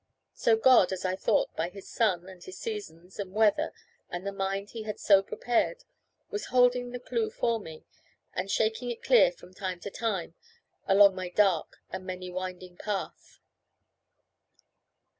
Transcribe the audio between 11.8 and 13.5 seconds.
and many winding path.